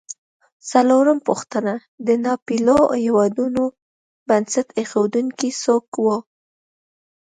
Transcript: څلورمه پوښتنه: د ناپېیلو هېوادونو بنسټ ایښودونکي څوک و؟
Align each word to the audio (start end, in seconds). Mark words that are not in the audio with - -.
څلورمه 0.69 1.23
پوښتنه: 1.29 1.73
د 2.07 2.07
ناپېیلو 2.23 2.79
هېوادونو 3.03 3.63
بنسټ 4.27 4.67
ایښودونکي 4.79 5.49
څوک 5.63 5.85
و؟ 6.03 6.05